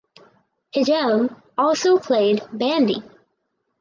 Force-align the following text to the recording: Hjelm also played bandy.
Hjelm 0.75 1.39
also 1.59 1.99
played 1.99 2.41
bandy. 2.51 3.03